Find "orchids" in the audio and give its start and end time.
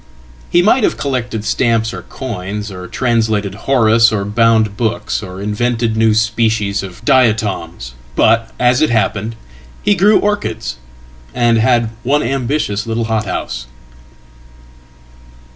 10.17-10.77